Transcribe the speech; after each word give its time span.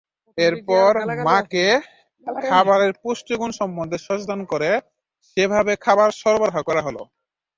এরপর 0.37 0.91
মাকে 1.27 1.65
খাবারের 2.43 2.91
পুষ্টিগুণ 3.01 3.51
সম্বন্ধে 3.59 3.97
সচেতন 3.97 4.39
করে 4.51 4.69
সেভাবে 5.25 5.73
খাবার 5.85 6.09
সরবরাহ 6.21 6.57
করা 6.69 6.81
হলো। 6.87 7.01